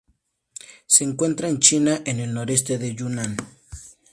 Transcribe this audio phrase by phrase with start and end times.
[0.87, 3.37] Se encuentra en China en el noroeste de Yunnan.